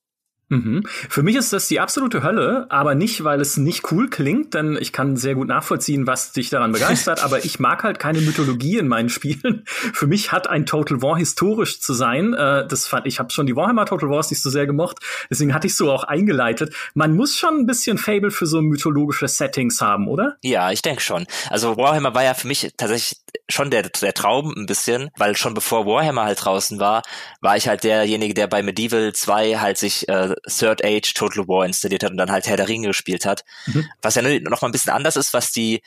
Mhm. 0.50 0.84
Für 1.10 1.24
mich 1.24 1.36
ist 1.36 1.54
das 1.54 1.68
die 1.68 1.80
absolute 1.80 2.22
Hölle, 2.22 2.68
aber 2.70 2.94
nicht, 2.94 3.24
weil 3.24 3.42
es 3.42 3.58
nicht 3.58 3.92
cool 3.92 4.10
klingt, 4.10 4.54
denn 4.54 4.78
ich 4.80 4.94
kann 4.94 5.18
sehr 5.18 5.34
gut 5.34 5.48
nachvollziehen, 5.48 6.06
was 6.06 6.34
dich 6.34 6.50
daran 6.50 6.72
begeistert, 6.72 7.24
aber 7.24 7.44
ich 7.44 7.60
mag 7.60 7.84
halt 7.84 7.98
keine 7.98 8.22
Mythologie 8.22 8.78
in 8.78 8.88
meinen 8.88 9.10
Spielen. 9.10 9.64
Für 9.66 10.06
mich 10.08 10.32
hat 10.32 10.48
ein 10.48 10.66
Total 10.66 11.02
War 11.02 11.18
historisch 11.18 11.82
zu 11.82 11.94
sein. 11.94 12.34
Äh, 12.34 12.68
das 12.68 12.86
fand 12.86 13.08
ich 13.08 13.20
habe 13.20 13.32
schon 13.32 13.48
die 13.48 13.56
Warhammer 13.56 13.86
Total 13.86 14.10
Wars 14.10 14.30
nicht 14.30 14.42
so 14.42 14.50
sehr 14.50 14.68
gemocht, 14.68 15.00
deswegen 15.30 15.54
hatte 15.54 15.68
ich 15.68 15.76
so 15.76 15.92
auch 15.92 16.04
eingeleitet. 16.04 16.76
Man 16.94 17.16
muss 17.16 17.36
schon 17.36 17.60
ein 17.60 17.66
bisschen 17.66 17.98
Fable 17.98 18.32
für 18.32 18.46
so 18.46 18.62
mythologische 18.62 19.28
Settings 19.28 19.82
haben, 19.82 20.08
oder? 20.08 20.38
Ja, 20.44 20.72
ich 20.72 20.82
denke 20.82 21.02
schon. 21.02 21.26
Also 21.50 21.78
Warhammer 21.78 22.14
war 22.14 22.24
ja 22.24 22.34
für 22.34 22.48
mich 22.48 22.72
tatsächlich 22.78 23.20
schon 23.50 23.70
der, 23.70 23.84
der 23.84 24.14
Traum 24.14 24.54
ein 24.56 24.66
bisschen, 24.66 25.10
weil 25.18 25.36
schon 25.36 25.54
bevor 25.54 25.86
Warhammer 25.86 26.26
halt 26.26 26.44
draußen 26.44 26.80
war, 26.80 27.04
war 27.42 27.58
ich 27.58 27.68
halt 27.68 27.84
derjenige, 27.84 28.34
der 28.34 28.48
bei 28.48 28.64
Medieval 28.64 29.14
2 29.14 29.58
halt 29.58 29.78
sich 29.78 30.08
äh, 30.10 30.35
Third 30.48 30.84
Age 30.84 31.14
Total 31.14 31.48
War 31.48 31.66
installiert 31.66 32.04
hat 32.04 32.12
und 32.12 32.18
dann 32.18 32.32
halt 32.32 32.48
Herr 32.48 32.58
der 32.58 32.68
Ringe 32.68 32.88
gespielt 32.88 33.26
hat. 33.26 33.44
Mhm. 33.66 33.88
Was 34.02 34.16
ja 34.16 34.22
noch 34.22 34.62
mal 34.62 34.70
ein 34.70 34.72
bisschen 34.72 34.94
anders 34.94 35.16
ist, 35.16 35.34
was 35.34 35.52
die 35.52 35.82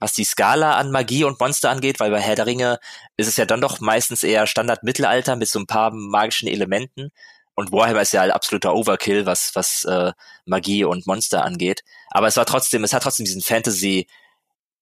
was 0.00 0.14
die 0.14 0.24
Skala 0.24 0.76
an 0.76 0.90
Magie 0.90 1.24
und 1.24 1.38
Monster 1.38 1.68
angeht, 1.70 2.00
weil 2.00 2.10
bei 2.10 2.20
Herr 2.20 2.34
der 2.34 2.46
Ringe 2.46 2.78
ist 3.18 3.28
es 3.28 3.36
ja 3.36 3.44
dann 3.44 3.60
doch 3.60 3.80
meistens 3.80 4.22
eher 4.22 4.46
Standard 4.46 4.82
Mittelalter 4.82 5.36
mit 5.36 5.48
so 5.48 5.58
ein 5.58 5.66
paar 5.66 5.90
magischen 5.92 6.48
Elementen. 6.48 7.10
Und 7.54 7.70
Warhammer 7.70 8.00
ist 8.00 8.12
ja 8.12 8.22
halt 8.22 8.32
absoluter 8.32 8.74
Overkill, 8.74 9.26
was, 9.26 9.50
was 9.52 9.84
äh, 9.84 10.12
Magie 10.46 10.84
und 10.84 11.06
Monster 11.06 11.44
angeht. 11.44 11.82
Aber 12.08 12.26
es 12.26 12.38
war 12.38 12.46
trotzdem, 12.46 12.82
es 12.84 12.94
hat 12.94 13.02
trotzdem 13.02 13.26
diesen 13.26 13.42
Fantasy, 13.42 14.06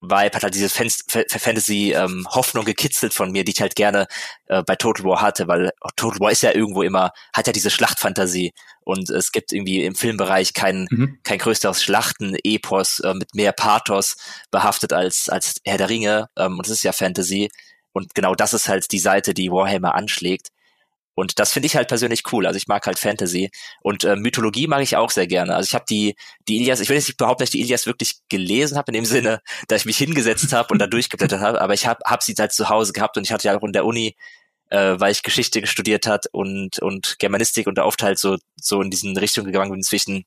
Vibe, 0.01 0.31
hat 0.33 0.43
halt 0.43 0.55
diese 0.55 0.69
Fantasy-Hoffnung 0.69 2.63
ähm, 2.63 2.67
gekitzelt 2.67 3.13
von 3.15 3.33
mir, 3.33 3.45
die 3.45 3.53
ich 3.53 3.61
halt 3.61 3.75
gerne 3.75 4.07
äh, 4.47 4.63
bei 4.63 4.77
Total 4.77 5.05
War 5.05 5.21
hatte, 5.21 5.49
weil 5.49 5.73
Total 5.97 6.21
War 6.21 6.31
ist 6.31 6.43
ja 6.43 6.55
irgendwo 6.55 6.83
immer, 6.83 7.13
hat 7.33 7.49
ja 7.49 7.53
diese 7.53 7.71
Schlachtfantasie 7.71 8.53
und 8.85 9.11
es 9.11 9.33
gibt 9.33 9.53
irgendwie 9.53 9.85
im 9.85 9.97
Filmbereich 9.97 10.55
kein, 10.55 10.87
mhm. 10.91 11.19
kein 11.25 11.39
größeres 11.39 11.83
Schlachten-Epos 11.83 13.01
äh, 13.01 13.15
mit 13.15 13.35
mehr 13.35 13.53
Pathos 13.53 14.17
behaftet 14.51 14.93
als, 14.93 15.29
als 15.29 15.57
Herr 15.65 15.79
der 15.79 15.89
Ringe 15.89 16.29
ähm, 16.37 16.59
und 16.59 16.67
es 16.67 16.73
ist 16.73 16.85
ja 16.85 16.93
Fantasy 16.93 17.51
und 17.93 18.15
genau 18.15 18.35
das 18.35 18.55
ist 18.55 18.69
halt 18.69 18.93
die 18.93 19.01
Seite, 19.01 19.35
die 19.35 19.51
Warhammer 19.51 19.95
anschlägt 19.95 20.49
und 21.19 21.39
das 21.39 21.53
finde 21.53 21.67
ich 21.67 21.77
halt 21.77 21.89
persönlich 21.89 22.23
cool. 22.33 22.47
Also 22.47 22.57
ich 22.57 22.69
mag 22.69 22.87
halt 22.87 22.99
Fantasy 22.99 23.51
und 23.83 24.05
äh, 24.05 24.17
Mythologie 24.17 24.67
mag 24.67 24.83
ich 24.83 24.97
auch 24.97 25.11
sehr 25.11 25.27
gerne. 25.27 25.55
Also 25.55 25.69
ich 25.69 25.75
habe 25.75 25.85
die 25.89 26.15
die 26.49 26.59
Ilias, 26.59 26.81
ich 26.81 26.89
will 26.89 26.97
jetzt 26.97 27.09
nicht 27.09 27.19
behaupten, 27.19 27.43
dass 27.43 27.49
ich 27.49 27.59
die 27.59 27.61
Ilias 27.61 27.87
wirklich 27.87 28.17
gelesen 28.29 28.79
habe 28.79 28.91
in 28.93 28.95
dem 28.95 29.05
Sinne, 29.05 29.41
dass 29.69 29.83
ich 29.83 29.87
mich 29.87 29.99
hingesetzt 29.99 30.53
habe 30.53 30.73
und 30.73 30.79
da 30.79 30.87
durchgeblättert 30.89 31.41
habe, 31.41 31.61
aber 31.61 31.75
ich 31.75 31.87
habe 31.87 32.01
hab 32.05 32.23
sie 32.23 32.35
halt 32.39 32.53
zu 32.53 32.69
Hause 32.69 32.93
gehabt 32.93 33.17
und 33.17 33.25
ich 33.25 33.33
hatte 33.33 33.49
ja 33.49 33.59
auch 33.59 33.63
in 33.65 33.73
der 33.73 33.85
Uni 33.85 34.17
äh, 34.71 34.97
weil 34.99 35.13
ich 35.13 35.23
Geschichte 35.23 35.67
studiert 35.67 36.07
hat 36.07 36.27
und 36.33 36.79
und 36.81 37.19
Germanistik 37.19 37.67
und 37.67 37.79
da 37.79 37.85
oft 37.85 38.03
halt 38.03 38.19
so 38.19 38.37
so 38.57 38.81
in 38.83 38.91
diesen 38.91 39.17
Richtungen 39.17 39.47
gegangen 39.47 39.71
bin 39.71 39.83
zwischen 39.83 40.25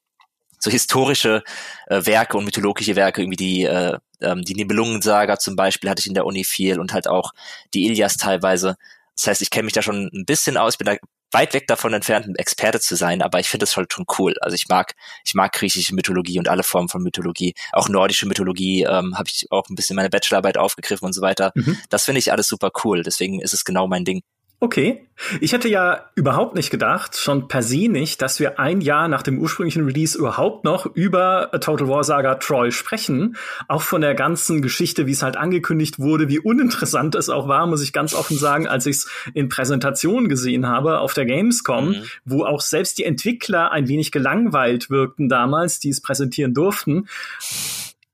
so 0.62 0.70
historische 0.70 1.44
äh, 1.88 2.06
Werke 2.06 2.38
und 2.38 2.46
mythologische 2.46 2.96
Werke, 2.96 3.22
irgendwie 3.22 3.36
die, 3.36 3.64
äh, 3.64 3.98
ähm, 4.22 4.44
die 4.44 4.54
Nibelungensaga 4.54 5.40
zum 5.40 5.56
Beispiel 5.56 5.90
hatte 5.90 6.02
ich 6.02 6.08
in 6.08 6.14
der 6.14 6.26
Uni 6.26 6.44
viel 6.44 6.80
und 6.80 6.94
halt 6.94 7.08
auch 7.08 7.32
die 7.74 7.88
Ilias 7.88 8.18
teilweise. 8.18 8.78
Das 9.22 9.28
heißt, 9.28 9.42
ich 9.42 9.52
kenne 9.52 9.66
mich 9.66 9.74
da 9.74 9.84
schon 9.84 10.10
ein 10.14 10.26
bisschen 10.26 10.58
aus, 10.58 10.78
bin 10.78 10.88
da 10.88 10.96
weit 11.32 11.54
weg 11.54 11.68
davon 11.68 11.94
entfernt, 11.94 12.28
ein 12.28 12.36
Experte 12.36 12.80
zu 12.80 12.96
sein, 12.96 13.22
aber 13.22 13.40
ich 13.40 13.50
finde 13.50 13.64
das 13.64 13.78
halt 13.78 13.94
schon 13.94 14.06
cool. 14.18 14.34
Also 14.42 14.56
ich 14.56 14.68
mag, 14.68 14.96
ich 15.24 15.34
mag 15.34 15.54
griechische 15.54 15.96
Mythologie 15.96 16.40
und 16.40 16.50
alle 16.50 16.64
Formen 16.64 16.90
von 16.90 17.04
Mythologie. 17.04 17.54
Auch 17.72 17.88
nordische 17.88 18.26
Mythologie 18.26 18.84
ähm, 18.84 19.18
habe 19.18 19.30
ich 19.30 19.48
auch 19.52 19.70
ein 19.70 19.76
bisschen 19.76 19.96
meine 19.96 20.10
Bachelorarbeit 20.10 20.58
aufgegriffen 20.58 21.06
und 21.06 21.14
so 21.14 21.22
weiter. 21.22 21.52
Mhm. 21.56 21.78
Das 21.90 22.06
finde 22.06 22.20
ich 22.20 22.32
alles 22.32 22.48
super 22.48 22.72
cool. 22.84 23.04
Deswegen 23.04 23.40
ist 23.40 23.54
es 23.54 23.64
genau 23.64 23.88
mein 23.88 24.06
Ding. 24.06 24.22
Okay. 24.64 25.08
Ich 25.40 25.54
hätte 25.54 25.68
ja 25.70 26.06
überhaupt 26.14 26.54
nicht 26.54 26.70
gedacht, 26.70 27.18
schon 27.18 27.48
per 27.48 27.64
se 27.64 27.88
nicht, 27.88 28.22
dass 28.22 28.40
wir 28.40 28.60
ein 28.60 28.80
Jahr 28.80 29.08
nach 29.08 29.24
dem 29.24 29.40
ursprünglichen 29.40 29.84
Release 29.86 30.16
überhaupt 30.16 30.66
noch 30.66 30.86
über 30.86 31.50
Total 31.62 31.88
War 31.88 32.04
Saga 32.04 32.36
Troy 32.36 32.72
sprechen. 32.72 33.38
Auch 33.68 33.82
von 33.82 34.02
der 34.02 34.14
ganzen 34.14 34.62
Geschichte, 34.62 35.08
wie 35.08 35.14
es 35.14 35.24
halt 35.24 35.36
angekündigt 35.36 35.98
wurde, 35.98 36.30
wie 36.30 36.38
uninteressant 36.38 37.16
es 37.16 37.30
auch 37.30 37.48
war, 37.48 37.66
muss 37.66 37.82
ich 37.82 37.92
ganz 37.92 38.14
offen 38.14 38.38
sagen, 38.38 38.68
als 38.68 38.86
ich 38.86 38.98
es 38.98 39.10
in 39.34 39.50
Präsentationen 39.50 40.30
gesehen 40.30 40.68
habe 40.68 41.00
auf 41.00 41.16
der 41.16 41.26
Gamescom, 41.26 41.90
mhm. 41.90 42.04
wo 42.24 42.46
auch 42.46 42.62
selbst 42.62 43.00
die 43.00 43.04
Entwickler 43.04 43.72
ein 43.72 43.88
wenig 43.88 44.12
gelangweilt 44.12 44.92
wirkten 44.92 45.28
damals, 45.28 45.80
die 45.80 45.90
es 45.90 46.02
präsentieren 46.02 46.54
durften 46.54 47.08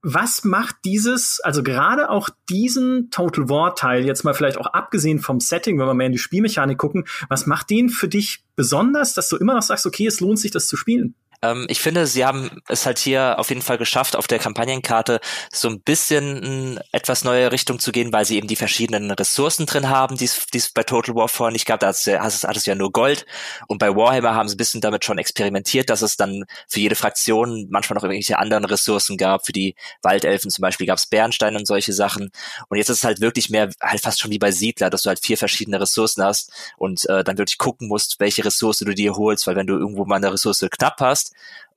was 0.02 0.44
macht 0.44 0.76
dieses, 0.86 1.40
also 1.42 1.64
gerade 1.64 2.10
auch 2.10 2.30
diesen 2.50 3.10
Total 3.10 3.50
War 3.50 3.76
Teil, 3.76 4.06
jetzt 4.06 4.24
mal 4.24 4.34
vielleicht 4.34 4.58
auch 4.58 4.68
abgesehen 4.68 5.20
vom 5.20 5.40
Setting, 5.40 5.80
wenn 5.80 5.88
wir 5.88 5.94
mehr 5.94 6.08
in 6.08 6.14
die 6.14 6.18
Spielmechanik 6.18 6.78
gucken, 6.78 7.06
was 7.30 7.46
macht 7.46 7.70
den 7.70 7.90
für 7.90 8.08
dich 8.08 8.44
besonders, 8.56 9.14
dass 9.14 9.30
du 9.30 9.38
immer 9.38 9.56
noch 9.56 9.62
sagst, 9.64 9.86
okay, 9.86 10.08
es 10.08 10.20
lohnt 10.20 10.40
sich, 10.40 10.52
das 10.52 10.68
zu 10.68 10.78
spielen? 10.78 11.16
Ähm, 11.42 11.66
ich 11.70 11.80
finde, 11.80 12.08
sie 12.08 12.26
haben 12.26 12.62
es 12.68 12.86
halt 12.86 12.98
hier 12.98 13.40
auf 13.40 13.50
jeden 13.50 13.62
Fall 13.62 13.78
geschafft, 13.78 14.16
auf 14.16 14.28
der 14.28 14.40
Kampagnenkarte 14.40 15.20
so 15.52 15.70
ein 15.70 15.82
bisschen 15.82 16.44
in 16.44 16.80
etwas 16.92 17.24
neue 17.24 17.52
Richtung 17.52 17.80
zu 17.80 17.92
gehen, 17.92 18.12
weil 18.14 18.26
sie 18.26 18.38
eben 18.38 18.48
die 18.48 18.56
verschiedenen 18.56 19.12
Ressourcen 19.12 19.66
drin 19.66 19.90
haben, 19.90 20.18
die 20.18 20.26
es 20.26 20.72
bei 20.74 20.84
Total 20.84 21.16
War 21.16 21.28
vorher 21.28 21.52
nicht 21.52 21.66
gab. 21.66 21.80
Da 21.80 21.88
hat 21.88 21.96
es, 21.96 22.44
hat 22.44 22.58
es 22.58 22.66
ja 22.66 22.76
nur 22.76 22.92
Gold. 22.92 23.26
Und 23.68 23.78
bei 23.80 23.96
Warhammer 23.96 24.36
haben 24.36 24.50
sie 24.50 24.56
ein 24.56 24.58
bisschen 24.58 24.82
damit 24.82 25.06
schon 25.06 25.18
experimentiert, 25.18 25.90
dass 25.90 26.02
es 26.02 26.18
dann 26.18 26.46
für 26.68 26.80
jede 26.80 26.96
Fraktion 26.96 27.68
manchmal 27.70 27.96
noch 27.96 28.04
irgendwelche 28.04 28.40
anderen 28.40 28.66
Ressourcen 28.66 29.18
gab. 29.18 29.46
Für 29.46 29.54
die 29.54 29.76
Waldelfen 30.02 30.50
zum 30.52 30.62
Beispiel 30.62 30.88
gab 30.88 30.98
es 30.98 31.06
Bernstein 31.06 31.56
und 31.56 31.68
solche 31.68 31.94
Sachen. 31.94 32.30
Und 32.70 32.78
jetzt 32.78 32.90
ist 32.90 32.98
es 33.00 33.04
halt 33.04 33.22
wirklich 33.22 33.50
mehr, 33.50 33.70
halt 33.82 34.02
fast 34.02 34.20
schon 34.20 34.32
wie 34.32 34.40
bei 34.40 34.52
Siedler, 34.52 34.90
dass 34.90 35.04
du 35.04 35.10
halt 35.10 35.20
vier 35.20 35.38
verschiedene 35.38 35.80
Ressourcen 35.80 36.24
hast 36.24 36.52
und 36.78 37.08
äh, 37.10 37.24
dann 37.24 37.38
wirklich 37.38 37.58
gucken 37.58 37.88
musst, 37.88 38.20
welche 38.20 38.44
Ressource 38.44 38.80
du 38.80 38.94
dir 38.94 39.14
holst, 39.16 39.48
weil 39.48 39.56
wenn 39.56 39.68
du 39.68 39.76
irgendwo 39.76 40.06
mal 40.06 40.16
eine 40.16 40.34
Ressource 40.34 40.66
knapp 40.72 40.98
hast, 41.00 41.27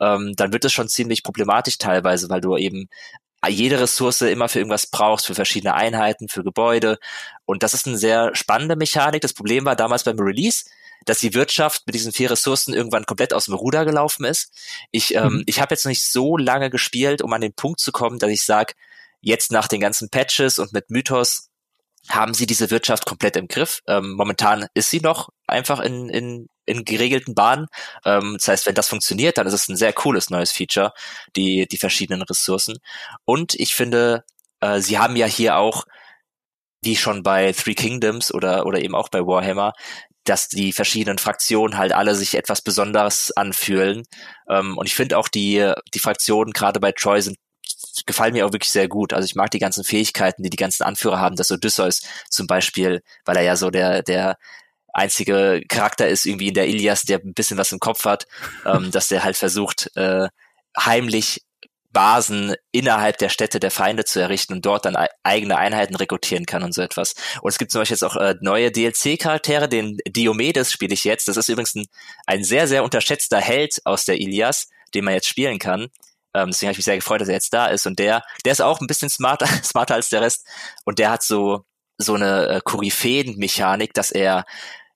ähm, 0.01 0.35
dann 0.37 0.53
wird 0.53 0.65
es 0.65 0.73
schon 0.73 0.89
ziemlich 0.89 1.23
problematisch 1.23 1.79
teilweise, 1.79 2.29
weil 2.29 2.41
du 2.41 2.57
eben 2.57 2.89
jede 3.49 3.81
Ressource 3.81 4.21
immer 4.23 4.49
für 4.49 4.59
irgendwas 4.59 4.87
brauchst, 4.87 5.27
für 5.27 5.35
verschiedene 5.35 5.75
Einheiten, 5.75 6.29
für 6.29 6.45
Gebäude. 6.45 6.99
Und 7.47 7.63
das 7.63 7.73
ist 7.73 7.87
eine 7.87 7.97
sehr 7.97 8.35
spannende 8.35 8.77
Mechanik. 8.77 9.23
Das 9.23 9.33
Problem 9.33 9.65
war 9.65 9.77
damals 9.77 10.05
beim 10.05 10.19
Release, 10.19 10.65
dass 11.07 11.21
die 11.21 11.33
Wirtschaft 11.35 11.87
mit 11.87 11.95
diesen 11.95 12.13
vier 12.13 12.31
Ressourcen 12.31 12.75
irgendwann 12.75 13.07
komplett 13.07 13.33
aus 13.33 13.47
dem 13.47 13.55
Ruder 13.55 13.87
gelaufen 13.87 14.25
ist. 14.25 14.53
Ich, 14.91 15.15
ähm, 15.15 15.37
mhm. 15.37 15.43
ich 15.47 15.61
habe 15.61 15.73
jetzt 15.75 15.85
noch 15.85 15.91
nicht 15.91 16.05
so 16.05 16.37
lange 16.37 16.69
gespielt, 16.69 17.23
um 17.23 17.33
an 17.33 17.41
den 17.41 17.55
Punkt 17.55 17.81
zu 17.81 17.93
kommen, 17.93 18.19
dass 18.19 18.31
ich 18.31 18.45
sage, 18.45 18.75
jetzt 19.21 19.53
nach 19.53 19.69
den 19.69 19.81
ganzen 19.81 20.11
Patches 20.11 20.59
und 20.59 20.73
mit 20.73 20.91
Mythos 20.91 21.49
haben 22.09 22.35
sie 22.35 22.47
diese 22.47 22.71
Wirtschaft 22.71 23.07
komplett 23.07 23.37
im 23.37 23.49
Griff. 23.49 23.81
Ähm, 23.87 24.13
momentan 24.13 24.67
ist 24.75 24.91
sie 24.91 25.01
noch 25.01 25.29
einfach 25.47 25.81
in, 25.81 26.09
in, 26.09 26.49
in 26.71 26.85
geregelten 26.85 27.35
Bahnen. 27.35 27.67
Ähm, 28.05 28.37
das 28.39 28.49
heißt, 28.49 28.67
wenn 28.67 28.75
das 28.75 28.89
funktioniert, 28.89 29.39
dann 29.39 29.47
ist 29.47 29.55
es 29.55 29.69
ein 29.69 29.77
sehr 29.77 29.93
cooles 29.93 30.31
neues 30.31 30.53
Feature, 30.53 30.93
die, 31.37 31.67
die 31.67 31.79
verschiedenen 31.79 32.23
Ressourcen. 32.23 32.79
Und 33.25 33.55
ich 33.55 33.75
finde, 33.75 34.25
äh, 34.61 34.81
sie 34.81 34.99
haben 34.99 35.17
ja 35.17 35.27
hier 35.27 35.57
auch 35.57 35.85
wie 36.83 36.97
schon 36.97 37.23
bei 37.23 37.53
Three 37.53 37.75
Kingdoms 37.75 38.33
oder, 38.33 38.67
oder 38.67 38.81
eben 38.81 38.95
auch 38.95 39.11
bei 39.11 39.21
Warhammer, 39.21 39.73
dass 40.25 40.49
die 40.49 40.73
verschiedenen 40.73 41.19
Fraktionen 41.19 41.79
halt 41.79 41.93
alle 41.93 42.15
sich 42.15 42.35
etwas 42.35 42.63
Besonderes 42.63 43.33
anfühlen. 43.33 44.05
Ähm, 44.49 44.79
und 44.79 44.87
ich 44.87 44.95
finde 44.95 45.19
auch 45.19 45.29
die, 45.29 45.73
die 45.95 45.99
Fraktionen 45.99 46.53
gerade 46.53 46.81
bei 46.81 46.93
Troy 46.93 47.21
sind 47.21 47.37
gefallen 48.07 48.35
mir 48.35 48.47
auch 48.47 48.53
wirklich 48.53 48.73
sehr 48.73 48.89
gut. 48.89 49.13
Also 49.13 49.27
ich 49.27 49.35
mag 49.35 49.51
die 49.51 49.59
ganzen 49.59 49.85
Fähigkeiten, 49.85 50.43
die 50.43 50.51
die 50.51 50.57
ganzen 50.57 50.85
Anführer 50.85 51.19
haben, 51.19 51.37
dass 51.37 51.51
Odysseus 51.51 52.01
zum 52.29 52.47
Beispiel, 52.47 53.03
weil 53.25 53.37
er 53.37 53.43
ja 53.43 53.57
so 53.57 53.71
der, 53.71 54.03
der 54.03 54.37
einzige 54.93 55.63
Charakter 55.69 56.09
ist 56.09 56.27
irgendwie 56.27 56.49
in 56.49 56.55
der 56.55 56.69
Ilias, 56.69 57.03
der 57.03 57.19
ein 57.19 57.35
bisschen 57.35 57.59
was 57.59 57.73
im 57.73 57.81
Kopf 57.81 58.05
hat, 58.05 58.27
ähm, 58.67 58.91
dass 58.93 59.09
der 59.09 59.25
halt 59.25 59.37
versucht, 59.37 59.91
äh, 59.97 60.29
heimlich 60.79 61.43
Basen 61.93 62.55
innerhalb 62.71 63.19
der 63.19 63.29
Städte 63.29 63.59
der 63.59 63.71
Feinde 63.71 64.05
zu 64.05 64.21
errichten 64.21 64.55
und 64.55 64.67
dort 64.67 64.85
dann 64.85 64.97
eigene 65.25 65.59
Einheiten 65.59 65.97
rekrutieren 65.97 66.47
kann 66.47 66.63
und 66.63 66.73
so 66.73 66.83
etwas. 66.83 67.15
Und 67.43 67.51
es 67.51 67.59
gibt 67.59 67.73
zum 67.73 67.81
Beispiel 67.81 67.97
jetzt 67.97 68.05
auch 68.05 68.17
äh, 68.17 68.37
neue 68.41 68.71
DLC-Charaktere, 68.71 69.69
den 69.69 69.99
Diomedes 70.07 70.71
spiele 70.71 70.95
ich 70.95 71.05
jetzt. 71.05 71.27
Das 71.27 71.37
ist 71.37 71.49
übrigens 71.49 71.75
ein, 71.75 71.87
ein 72.27 72.45
sehr, 72.45 72.69
sehr 72.69 72.85
unterschätzter 72.85 73.41
Held 73.41 73.81
aus 73.85 74.05
der 74.05 74.21
Ilias, 74.21 74.69
den 74.95 75.05
man 75.05 75.15
jetzt 75.15 75.27
spielen 75.27 75.59
kann. 75.59 75.89
Ähm, 76.33 76.51
deswegen 76.51 76.69
habe 76.69 76.73
ich 76.73 76.79
mich 76.79 76.85
sehr 76.85 76.97
gefreut, 76.97 77.21
dass 77.21 77.29
er 77.29 77.35
jetzt 77.35 77.53
da 77.53 77.67
ist. 77.67 77.87
Und 77.87 77.99
der, 77.99 78.23
der 78.45 78.53
ist 78.53 78.63
auch 78.63 78.81
ein 78.81 78.87
bisschen 78.87 79.11
smarter, 79.11 79.47
smarter 79.65 79.95
als 79.95 80.11
der 80.11 80.21
Rest. 80.21 80.47
Und 80.85 80.99
der 80.99 81.11
hat 81.11 81.23
so, 81.25 81.65
so 82.01 82.15
eine 82.15 82.49
äh, 82.49 82.61
Koryphäen-Mechanik, 82.63 83.95
dass 83.95 84.11
er, 84.11 84.45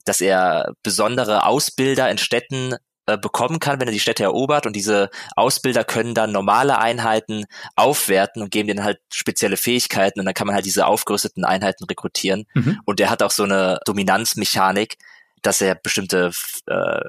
dass 0.05 0.21
er 0.21 0.73
besondere 0.83 1.47
Ausbilder 1.47 2.11
in 2.11 2.19
Städten 2.19 2.75
äh, 3.07 3.19
bekommen 3.19 3.59
kann, 3.59 3.81
wenn 3.81 3.89
er 3.89 3.93
die 3.93 4.01
Städte 4.01 4.23
erobert. 4.23 4.65
Und 4.67 4.75
diese 4.75 5.11
Ausbilder 5.37 5.85
können 5.85 6.15
dann 6.15 6.33
normale 6.33 6.79
Einheiten 6.79 7.45
aufwerten 7.77 8.43
und 8.43 8.51
geben 8.51 8.69
denen 8.69 8.85
halt 8.85 8.99
spezielle 9.13 9.59
Fähigkeiten. 9.59 10.21
Und 10.21 10.27
dann 10.27 10.35
kann 10.35 10.47
man 10.47 10.55
halt 10.55 10.65
diese 10.65 10.87
aufgerüsteten 10.87 11.45
Einheiten 11.45 11.85
rekrutieren. 11.85 12.47
Mhm. 12.55 12.81
und 12.87 12.99
der 13.01 13.11
hat 13.11 13.23
auch 13.23 13.31
so 13.31 13.43
eine 13.43 13.79
Dominanzmechanik, 13.85 14.97
dass 15.43 15.61
er 15.61 15.75
bestimmte 15.75 16.31
äh, 16.67 17.01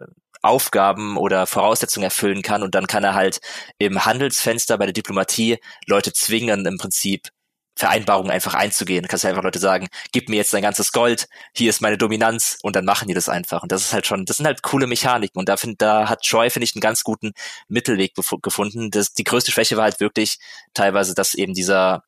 Aufgaben 0.42 1.18
oder 1.18 1.48
Voraussetzungen 1.48 2.04
erfüllen 2.04 2.42
kann. 2.42 2.62
Und 2.62 2.76
dann 2.76 2.88
kann 2.88 3.04
er 3.04 3.14
halt 3.14 3.40
im 3.78 4.06
Handelsfenster 4.06 4.78
bei 4.78 4.86
der 4.86 4.94
Diplomatie 4.94 5.60
Leute 5.88 6.14
zwingen, 6.14 6.66
im 6.66 6.78
Prinzip 6.78 7.30
Vereinbarungen 7.76 8.32
einfach 8.32 8.54
einzugehen. 8.54 9.04
Du 9.04 9.10
kannst 9.10 9.26
einfach 9.26 9.44
Leute 9.44 9.60
sagen, 9.60 9.88
gib 10.14 10.30
mir 10.30 10.38
jetzt 10.38 10.54
dein 10.54 10.62
ganzes 10.62 10.92
Gold, 10.92 11.28
hier 11.54 11.70
ist 11.70 11.82
meine 11.82 11.98
Dominanz 11.98 12.58
und 12.64 12.76
dann 12.76 12.86
machen 12.86 13.08
die 13.08 13.14
das 13.14 13.28
einfach. 13.28 13.64
Und 13.64 13.72
das 13.72 13.82
ist 13.82 13.94
halt 13.94 14.08
schon, 14.08 14.26
das 14.26 14.38
sind 14.38 14.46
halt 14.46 14.62
coole 14.62 14.88
Mechaniken. 14.88 15.40
Und 15.40 15.50
da, 15.50 15.58
find, 15.58 15.82
da 15.82 16.08
hat 16.08 16.22
Troy, 16.22 16.50
finde 16.50 16.66
ich, 16.66 16.76
einen 16.76 16.82
ganz 16.82 17.04
guten 17.04 17.34
Mittelweg 17.68 18.14
gefunden. 18.42 18.92
Das, 18.92 19.14
die 19.14 19.26
größte 19.26 19.52
Schwäche 19.52 19.76
war 19.76 19.84
halt 19.84 20.00
wirklich 20.00 20.38
teilweise, 20.74 21.14
dass 21.14 21.34
eben 21.34 21.54
dieser 21.54 22.04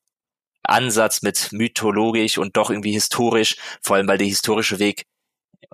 Ansatz 0.64 1.22
mit 1.22 1.52
mythologisch 1.52 2.38
und 2.38 2.58
doch 2.58 2.70
irgendwie 2.70 2.94
historisch, 2.94 3.58
vor 3.82 3.96
allem 3.98 4.08
weil 4.08 4.18
der 4.18 4.28
historische 4.28 4.80
Weg 4.80 5.06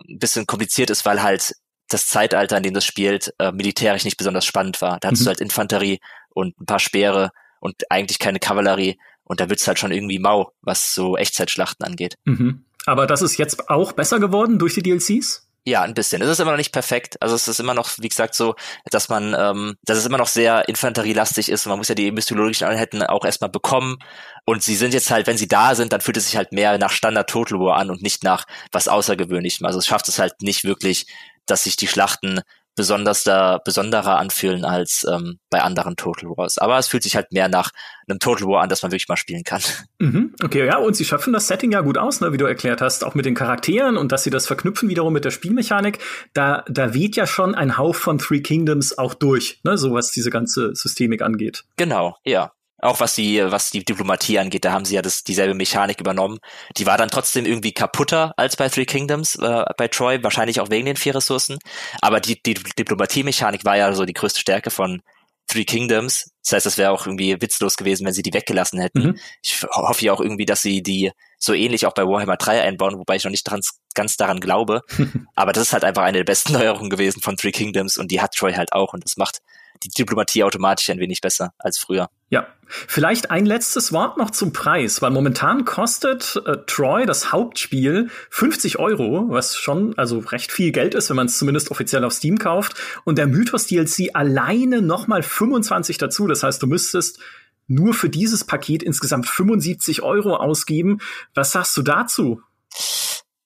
ein 0.09 0.19
bisschen 0.19 0.47
kompliziert 0.47 0.89
ist, 0.89 1.05
weil 1.05 1.21
halt 1.21 1.53
das 1.87 2.07
Zeitalter, 2.07 2.57
in 2.57 2.63
dem 2.63 2.73
das 2.73 2.85
spielt, 2.85 3.33
äh, 3.39 3.51
militärisch 3.51 4.05
nicht 4.05 4.17
besonders 4.17 4.45
spannend 4.45 4.81
war. 4.81 4.99
Da 4.99 5.07
hattest 5.07 5.21
mhm. 5.21 5.25
du 5.25 5.29
halt 5.29 5.41
Infanterie 5.41 5.99
und 6.29 6.59
ein 6.59 6.65
paar 6.65 6.79
Speere 6.79 7.31
und 7.59 7.75
eigentlich 7.89 8.19
keine 8.19 8.39
Kavallerie 8.39 8.97
und 9.23 9.39
da 9.39 9.49
wird's 9.49 9.67
halt 9.67 9.79
schon 9.79 9.91
irgendwie 9.91 10.19
mau, 10.19 10.51
was 10.61 10.93
so 10.93 11.17
Echtzeitschlachten 11.17 11.85
angeht. 11.85 12.15
Mhm. 12.25 12.65
Aber 12.85 13.07
das 13.07 13.21
ist 13.21 13.37
jetzt 13.37 13.69
auch 13.69 13.93
besser 13.93 14.19
geworden 14.19 14.59
durch 14.59 14.73
die 14.73 14.83
DLCs? 14.83 15.47
Ja, 15.65 15.81
ein 15.83 15.93
bisschen. 15.93 16.21
Es 16.21 16.27
ist 16.27 16.41
immer 16.41 16.51
noch 16.51 16.57
nicht 16.57 16.73
perfekt. 16.73 17.15
Also 17.21 17.35
es 17.35 17.47
ist 17.47 17.61
immer 17.61 17.73
noch, 17.73 17.89
wie 17.97 18.09
gesagt, 18.09 18.35
so, 18.35 18.55
dass 18.91 19.07
man, 19.07 19.33
ähm, 19.37 19.75
dass 19.83 19.97
es 19.97 20.05
immer 20.05 20.17
noch 20.17 20.27
sehr 20.27 20.67
infanterielastig 20.67 21.47
ist 21.47 21.65
und 21.65 21.69
man 21.69 21.77
muss 21.77 21.87
ja 21.87 21.95
die 21.95 22.11
mythologischen 22.11 22.67
Einheiten 22.67 23.01
auch 23.01 23.23
erstmal 23.23 23.49
bekommen. 23.49 23.97
Und 24.43 24.61
sie 24.61 24.75
sind 24.75 24.93
jetzt 24.93 25.09
halt, 25.09 25.25
wenn 25.25 25.37
sie 25.37 25.47
da 25.47 25.73
sind, 25.73 25.93
dann 25.93 26.01
fühlt 26.01 26.17
es 26.17 26.25
sich 26.25 26.35
halt 26.35 26.51
mehr 26.51 26.77
nach 26.77 26.91
Standard 26.91 27.29
Total 27.29 27.59
War 27.59 27.77
an 27.77 27.89
und 27.91 28.01
nicht 28.01 28.25
nach 28.25 28.45
was 28.73 28.89
Außergewöhnlichem. 28.89 29.65
Also 29.65 29.79
es 29.79 29.85
schafft 29.85 30.09
es 30.09 30.19
halt 30.19 30.41
nicht 30.41 30.65
wirklich, 30.65 31.07
dass 31.45 31.63
sich 31.63 31.77
die 31.77 31.87
Schlachten 31.87 32.41
besonders 32.75 33.23
da, 33.23 33.59
besonderer 33.63 34.17
anfühlen 34.17 34.65
als 34.65 35.05
ähm, 35.09 35.39
bei 35.49 35.61
anderen 35.61 35.95
Total 35.95 36.29
Wars. 36.29 36.57
Aber 36.57 36.77
es 36.77 36.87
fühlt 36.87 37.03
sich 37.03 37.15
halt 37.15 37.31
mehr 37.31 37.47
nach 37.47 37.71
einem 38.07 38.19
Total 38.19 38.47
War 38.47 38.63
an, 38.63 38.69
das 38.69 38.81
man 38.81 38.91
wirklich 38.91 39.07
mal 39.07 39.17
spielen 39.17 39.43
kann. 39.43 39.61
Mhm, 39.99 40.35
okay, 40.43 40.65
ja, 40.65 40.79
und 40.79 40.97
sie 40.97 41.05
schöpfen 41.05 41.31
das 41.31 41.47
Setting 41.47 41.71
ja 41.71 41.79
gut 41.79 41.97
aus, 41.97 42.19
ne, 42.19 42.33
wie 42.33 42.37
du 42.37 42.43
erklärt 42.43 42.81
hast, 42.81 43.05
auch 43.05 43.15
mit 43.15 43.23
den 43.23 43.35
Charakteren 43.35 43.95
und 43.95 44.11
dass 44.11 44.25
sie 44.25 44.31
das 44.31 44.47
verknüpfen 44.47 44.89
wiederum 44.89 45.13
mit 45.13 45.23
der 45.23 45.31
Spielmechanik. 45.31 45.99
Da, 46.33 46.65
da 46.67 46.93
weht 46.93 47.15
ja 47.15 47.25
schon 47.25 47.55
ein 47.55 47.77
Hauch 47.77 47.95
von 47.95 48.17
Three 48.17 48.41
Kingdoms 48.41 48.97
auch 48.97 49.13
durch, 49.13 49.61
ne, 49.63 49.77
so 49.77 49.93
was 49.93 50.11
diese 50.11 50.29
ganze 50.29 50.75
Systemik 50.75 51.21
angeht. 51.21 51.63
Genau, 51.77 52.17
ja. 52.25 52.51
Auch 52.83 52.99
was 52.99 53.15
die, 53.15 53.41
was 53.43 53.69
die 53.69 53.83
Diplomatie 53.83 54.39
angeht, 54.39 54.65
da 54.65 54.73
haben 54.73 54.85
sie 54.85 54.95
ja 54.95 55.01
das, 55.01 55.23
dieselbe 55.23 55.53
Mechanik 55.53 55.99
übernommen. 55.99 56.39
Die 56.77 56.85
war 56.85 56.97
dann 56.97 57.09
trotzdem 57.09 57.45
irgendwie 57.45 57.71
kaputter 57.71 58.33
als 58.37 58.55
bei 58.57 58.69
Three 58.69 58.85
Kingdoms, 58.85 59.35
äh, 59.35 59.65
bei 59.77 59.87
Troy, 59.87 60.21
wahrscheinlich 60.23 60.59
auch 60.59 60.69
wegen 60.69 60.85
den 60.85 60.97
vier 60.97 61.15
Ressourcen. 61.15 61.59
Aber 62.01 62.19
die, 62.19 62.41
die 62.43 62.55
Diplomatie-Mechanik 62.55 63.63
war 63.65 63.77
ja 63.77 63.93
so 63.93 64.05
die 64.05 64.13
größte 64.13 64.39
Stärke 64.39 64.69
von 64.69 65.01
Three 65.47 65.65
Kingdoms. 65.65 66.31
Das 66.43 66.53
heißt, 66.53 66.65
das 66.65 66.77
wäre 66.77 66.91
auch 66.91 67.05
irgendwie 67.05 67.41
witzlos 67.41 67.77
gewesen, 67.77 68.05
wenn 68.05 68.13
sie 68.13 68.21
die 68.21 68.33
weggelassen 68.33 68.79
hätten. 68.79 69.03
Mhm. 69.03 69.19
Ich 69.41 69.63
hoffe 69.63 70.03
ja 70.05 70.13
auch 70.13 70.21
irgendwie, 70.21 70.45
dass 70.45 70.61
sie 70.61 70.81
die 70.81 71.11
so 71.37 71.53
ähnlich 71.53 71.85
auch 71.85 71.93
bei 71.93 72.03
Warhammer 72.03 72.37
3 72.37 72.61
einbauen, 72.61 72.97
wobei 72.97 73.15
ich 73.15 73.23
noch 73.23 73.31
nicht 73.31 73.43
dran, 73.43 73.61
ganz 73.93 74.17
daran 74.17 74.39
glaube. 74.39 74.81
Aber 75.35 75.53
das 75.53 75.63
ist 75.63 75.73
halt 75.73 75.83
einfach 75.83 76.03
eine 76.03 76.19
der 76.19 76.25
besten 76.25 76.53
Neuerungen 76.53 76.89
gewesen 76.89 77.21
von 77.21 77.37
Three 77.37 77.51
Kingdoms 77.51 77.97
und 77.97 78.11
die 78.11 78.21
hat 78.21 78.33
Troy 78.33 78.53
halt 78.53 78.73
auch 78.73 78.93
und 78.93 79.03
das 79.05 79.17
macht 79.17 79.39
die 79.83 79.89
Diplomatie 79.89 80.43
automatisch 80.43 80.89
ein 80.89 80.99
wenig 80.99 81.21
besser 81.21 81.53
als 81.57 81.77
früher. 81.77 82.09
Ja, 82.29 82.47
vielleicht 82.67 83.29
ein 83.29 83.45
letztes 83.45 83.91
Wort 83.91 84.17
noch 84.17 84.31
zum 84.31 84.53
Preis, 84.53 85.01
weil 85.01 85.11
momentan 85.11 85.65
kostet 85.65 86.41
äh, 86.45 86.57
Troy 86.65 87.05
das 87.05 87.31
Hauptspiel 87.31 88.09
50 88.29 88.79
Euro, 88.79 89.25
was 89.29 89.55
schon 89.57 89.97
also 89.97 90.19
recht 90.19 90.51
viel 90.51 90.71
Geld 90.71 90.95
ist, 90.95 91.09
wenn 91.09 91.17
man 91.17 91.27
es 91.27 91.37
zumindest 91.37 91.69
offiziell 91.69 92.03
auf 92.03 92.13
Steam 92.13 92.39
kauft. 92.39 92.75
Und 93.03 93.17
der 93.17 93.27
Mythos 93.27 93.67
DLC 93.67 94.09
alleine 94.13 94.81
nochmal 94.81 95.21
25 95.21 95.97
dazu. 95.97 96.27
Das 96.27 96.43
heißt, 96.43 96.61
du 96.61 96.67
müsstest 96.67 97.19
nur 97.67 97.93
für 97.93 98.09
dieses 98.09 98.43
Paket 98.43 98.83
insgesamt 98.83 99.27
75 99.27 100.01
Euro 100.01 100.35
ausgeben. 100.35 100.99
Was 101.33 101.51
sagst 101.51 101.77
du 101.77 101.81
dazu? 101.81 102.41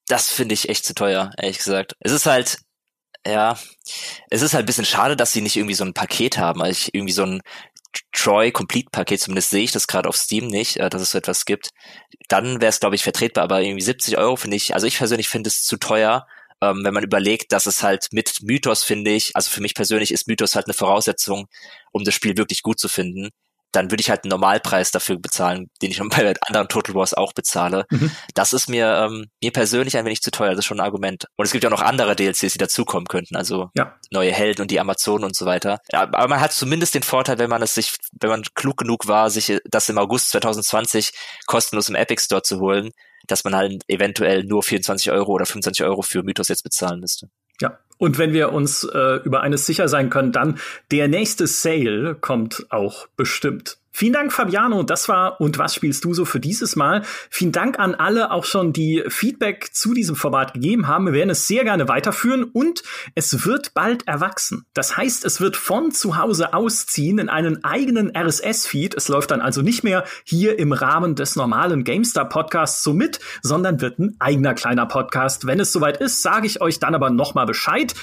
Das 0.06 0.30
finde 0.30 0.54
ich 0.54 0.68
echt 0.70 0.84
zu 0.84 0.94
teuer, 0.94 1.30
ehrlich 1.36 1.58
gesagt. 1.58 1.94
Es 2.00 2.12
ist 2.12 2.26
halt, 2.26 2.58
ja, 3.26 3.58
es 4.30 4.42
ist 4.42 4.54
halt 4.54 4.64
ein 4.64 4.66
bisschen 4.66 4.84
schade, 4.84 5.16
dass 5.16 5.32
sie 5.32 5.40
nicht 5.40 5.56
irgendwie 5.56 5.74
so 5.74 5.84
ein 5.84 5.94
Paket 5.94 6.38
haben, 6.38 6.62
also 6.62 6.72
ich, 6.72 6.94
irgendwie 6.94 7.12
so 7.12 7.24
ein 7.24 7.42
Troy 8.12 8.52
Complete 8.52 8.90
Paket, 8.90 9.20
zumindest 9.20 9.50
sehe 9.50 9.64
ich 9.64 9.72
das 9.72 9.86
gerade 9.86 10.08
auf 10.08 10.16
Steam 10.16 10.46
nicht, 10.46 10.76
äh, 10.76 10.90
dass 10.90 11.02
es 11.02 11.10
so 11.10 11.18
etwas 11.18 11.44
gibt. 11.44 11.70
Dann 12.28 12.60
wäre 12.60 12.70
es, 12.70 12.80
glaube 12.80 12.96
ich, 12.96 13.02
vertretbar, 13.02 13.44
aber 13.44 13.62
irgendwie 13.62 13.82
70 13.82 14.18
Euro 14.18 14.36
finde 14.36 14.56
ich, 14.56 14.74
also 14.74 14.86
ich 14.86 14.98
persönlich 14.98 15.28
finde 15.28 15.48
es 15.48 15.64
zu 15.64 15.76
teuer, 15.78 16.26
ähm, 16.60 16.84
wenn 16.84 16.94
man 16.94 17.04
überlegt, 17.04 17.52
dass 17.52 17.66
es 17.66 17.82
halt 17.82 18.08
mit 18.12 18.42
Mythos, 18.42 18.84
finde 18.84 19.12
ich, 19.12 19.34
also 19.36 19.50
für 19.50 19.60
mich 19.60 19.74
persönlich 19.74 20.10
ist 20.12 20.28
Mythos 20.28 20.54
halt 20.54 20.66
eine 20.66 20.74
Voraussetzung, 20.74 21.48
um 21.92 22.04
das 22.04 22.14
Spiel 22.14 22.36
wirklich 22.36 22.62
gut 22.62 22.78
zu 22.78 22.88
finden 22.88 23.30
dann 23.72 23.90
würde 23.90 24.00
ich 24.00 24.10
halt 24.10 24.24
einen 24.24 24.30
Normalpreis 24.30 24.90
dafür 24.90 25.18
bezahlen, 25.18 25.70
den 25.82 25.90
ich 25.90 25.98
bei 25.98 26.34
anderen 26.46 26.68
Total 26.68 26.94
Wars 26.94 27.14
auch 27.14 27.32
bezahle. 27.32 27.84
Mhm. 27.90 28.10
Das 28.34 28.52
ist 28.52 28.68
mir, 28.68 28.86
ähm, 29.04 29.26
mir 29.42 29.52
persönlich 29.52 29.96
ein 29.96 30.04
wenig 30.04 30.22
zu 30.22 30.30
teuer, 30.30 30.50
das 30.50 30.60
ist 30.60 30.64
schon 30.66 30.80
ein 30.80 30.84
Argument. 30.86 31.26
Und 31.36 31.44
es 31.44 31.52
gibt 31.52 31.64
ja 31.64 31.70
auch 31.70 31.76
noch 31.76 31.82
andere 31.82 32.16
DLCs, 32.16 32.52
die 32.52 32.58
dazukommen 32.58 33.06
könnten, 33.06 33.36
also 33.36 33.70
ja. 33.74 33.94
neue 34.10 34.32
Helden 34.32 34.62
und 34.62 34.70
die 34.70 34.80
Amazonen 34.80 35.24
und 35.24 35.36
so 35.36 35.46
weiter. 35.46 35.80
Aber 35.92 36.28
man 36.28 36.40
hat 36.40 36.52
zumindest 36.52 36.94
den 36.94 37.02
Vorteil, 37.02 37.38
wenn 37.38 37.50
man 37.50 37.62
es 37.62 37.74
sich, 37.74 37.94
wenn 38.20 38.30
man 38.30 38.42
klug 38.54 38.78
genug 38.78 39.06
war, 39.06 39.30
sich 39.30 39.58
das 39.64 39.88
im 39.88 39.98
August 39.98 40.30
2020 40.30 41.12
kostenlos 41.46 41.88
im 41.88 41.94
Epic 41.94 42.22
Store 42.22 42.42
zu 42.42 42.60
holen, 42.60 42.90
dass 43.26 43.44
man 43.44 43.54
halt 43.54 43.82
eventuell 43.88 44.44
nur 44.44 44.62
24 44.62 45.10
Euro 45.10 45.32
oder 45.32 45.46
25 45.46 45.84
Euro 45.84 46.02
für 46.02 46.22
Mythos 46.22 46.48
jetzt 46.48 46.62
bezahlen 46.62 47.00
müsste. 47.00 47.28
Ja, 47.60 47.78
und 47.98 48.18
wenn 48.18 48.32
wir 48.32 48.52
uns 48.52 48.84
äh, 48.84 49.16
über 49.24 49.42
eines 49.42 49.66
sicher 49.66 49.88
sein 49.88 50.10
können, 50.10 50.32
dann 50.32 50.58
der 50.90 51.08
nächste 51.08 51.46
Sale 51.46 52.14
kommt 52.14 52.66
auch 52.70 53.08
bestimmt. 53.16 53.78
Vielen 53.98 54.12
Dank, 54.12 54.32
Fabiano. 54.32 54.84
Das 54.84 55.08
war 55.08 55.40
und 55.40 55.58
was 55.58 55.74
spielst 55.74 56.04
du 56.04 56.14
so 56.14 56.24
für 56.24 56.38
dieses 56.38 56.76
Mal? 56.76 57.02
Vielen 57.30 57.50
Dank 57.50 57.80
an 57.80 57.96
alle 57.96 58.30
auch 58.30 58.44
schon, 58.44 58.72
die 58.72 59.02
Feedback 59.08 59.70
zu 59.72 59.92
diesem 59.92 60.14
Format 60.14 60.54
gegeben 60.54 60.86
haben. 60.86 61.06
Wir 61.06 61.14
werden 61.14 61.30
es 61.30 61.48
sehr 61.48 61.64
gerne 61.64 61.88
weiterführen 61.88 62.44
und 62.44 62.84
es 63.16 63.44
wird 63.44 63.74
bald 63.74 64.06
erwachsen. 64.06 64.66
Das 64.72 64.96
heißt, 64.96 65.24
es 65.24 65.40
wird 65.40 65.56
von 65.56 65.90
zu 65.90 66.16
Hause 66.16 66.54
ausziehen 66.54 67.18
in 67.18 67.28
einen 67.28 67.64
eigenen 67.64 68.16
RSS-Feed. 68.16 68.94
Es 68.94 69.08
läuft 69.08 69.32
dann 69.32 69.40
also 69.40 69.62
nicht 69.62 69.82
mehr 69.82 70.04
hier 70.22 70.60
im 70.60 70.72
Rahmen 70.72 71.16
des 71.16 71.34
normalen 71.34 71.82
GameStar 71.82 72.28
Podcasts 72.28 72.84
so 72.84 72.94
mit, 72.94 73.18
sondern 73.42 73.80
wird 73.80 73.98
ein 73.98 74.14
eigener 74.20 74.54
kleiner 74.54 74.86
Podcast. 74.86 75.44
Wenn 75.48 75.58
es 75.58 75.72
soweit 75.72 75.96
ist, 75.96 76.22
sage 76.22 76.46
ich 76.46 76.60
euch 76.60 76.78
dann 76.78 76.94
aber 76.94 77.10
nochmal 77.10 77.46
Bescheid. 77.46 77.94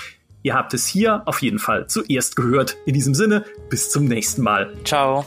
Ihr 0.44 0.56
habt 0.56 0.74
es 0.74 0.88
hier 0.88 1.24
auf 1.26 1.42
jeden 1.42 1.58
Fall 1.58 1.88
zuerst 1.88 2.36
gehört. 2.36 2.76
In 2.86 2.94
diesem 2.94 3.16
Sinne, 3.16 3.46
bis 3.70 3.92
zum 3.92 4.04
nächsten 4.04 4.42
Mal. 4.42 4.74
Ciao. 4.84 5.26